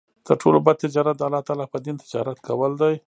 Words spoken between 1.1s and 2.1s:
د الله تعالی په دين